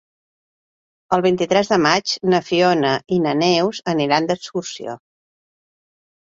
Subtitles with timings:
[1.17, 4.97] El vint-i-tres de maig na Fiona i na Neus aniran d'excursió.